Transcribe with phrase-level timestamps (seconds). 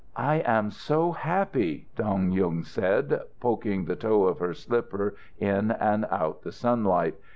[0.17, 6.05] "I am so happy!" Dong Yung said, poking the toe of her slipper in and
[6.09, 7.19] out the sunlight.